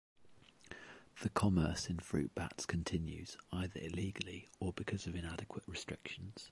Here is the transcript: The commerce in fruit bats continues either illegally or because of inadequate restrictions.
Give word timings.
The 1.21 1.29
commerce 1.29 1.87
in 1.87 1.99
fruit 1.99 2.33
bats 2.33 2.65
continues 2.65 3.37
either 3.51 3.79
illegally 3.79 4.49
or 4.59 4.73
because 4.73 5.05
of 5.05 5.13
inadequate 5.13 5.65
restrictions. 5.67 6.39